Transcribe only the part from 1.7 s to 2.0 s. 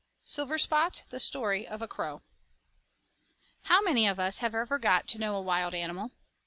a